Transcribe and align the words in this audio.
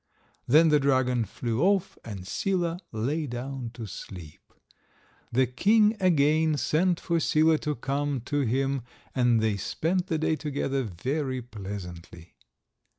Then 0.47 0.69
the 0.69 0.79
dragon 0.79 1.25
flew 1.25 1.61
off 1.61 1.95
and 2.03 2.25
Sila 2.25 2.79
lay 2.91 3.27
down 3.27 3.69
to 3.75 3.85
sleep. 3.85 4.51
The 5.31 5.45
king 5.45 5.95
again 5.99 6.57
sent 6.57 6.99
for 6.99 7.19
Sila 7.19 7.59
to 7.59 7.75
come 7.75 8.21
to 8.21 8.39
him, 8.39 8.81
and 9.13 9.41
they 9.41 9.57
spent 9.57 10.07
the 10.07 10.17
day 10.17 10.35
together 10.35 10.81
very 10.81 11.39
pleasantly. 11.43 12.33